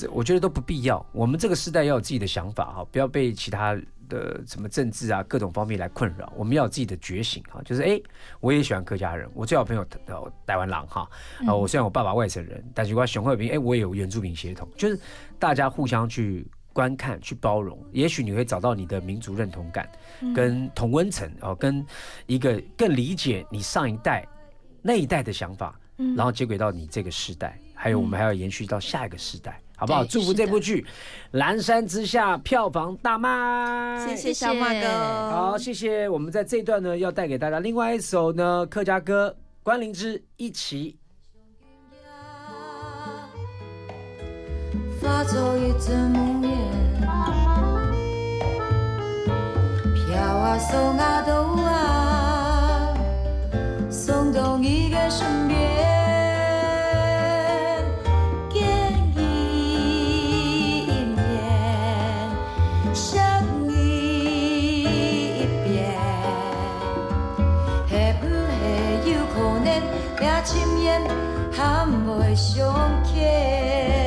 [0.00, 1.04] 这我觉得都不必要。
[1.12, 3.78] 我们这个时代要有自己的想法哈，不要被其他
[4.08, 6.32] 的什么政治啊各种方面来困扰。
[6.34, 8.00] 我们要有自己的觉醒哈，就是哎，
[8.40, 11.06] 我也喜欢客家人，我最好朋友呃台湾狼哈
[11.46, 14.98] 啊，我虽然我爸爸外省人，但是我熊鹤平哎，我也有原住民血统，就是
[15.38, 16.46] 大家互相去。
[16.76, 21.82] 观看去包容，也许你会找到你的民族认同感，嗯跟同温层哦，跟
[22.26, 24.28] 一个更理解你上一代
[24.82, 30.04] 那一代的想法，嗯然后接轨到你这个时代，还有我们还要延续到下一个时代，好不好？
[30.04, 30.82] 祝福这部剧
[31.30, 34.86] 《蓝山之下》票房大卖，谢谢小马哥。
[35.30, 36.06] 好，谢谢。
[36.06, 40.98] 我们在这一段呢，要带给大家另外一首呢客家歌，关灵芝一起。
[45.00, 46.12] 化作一阵
[50.20, 52.94] 啊送啊走啊，
[53.90, 55.58] 送到你的身边，
[58.50, 58.64] 见
[59.14, 59.20] 你
[60.86, 61.18] 一面，
[62.94, 63.14] 想
[63.68, 63.72] 你
[64.82, 65.94] 一遍，
[67.88, 69.68] 会不会有可能
[70.20, 71.02] 俩亲眼
[71.52, 72.64] 还袂相
[73.04, 74.05] 见？